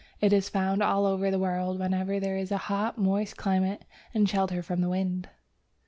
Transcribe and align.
It 0.19 0.33
is 0.33 0.49
found 0.49 0.81
all 0.81 1.05
over 1.05 1.29
the 1.29 1.37
world 1.37 1.77
wherever 1.77 2.19
there 2.19 2.35
is 2.35 2.51
a 2.51 2.57
hot, 2.57 2.97
moist 2.97 3.37
climate 3.37 3.85
and 4.15 4.27
shelter 4.27 4.63
from 4.63 4.81
wind. 4.81 5.29